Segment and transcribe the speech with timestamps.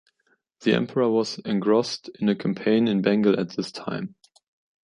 [0.61, 4.15] The Emperor was engrossed in a campaign in Bengal at this time.